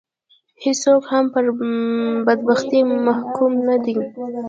[0.63, 1.45] هېڅوک هم پر
[2.27, 3.95] بدبختي محکوم نه دي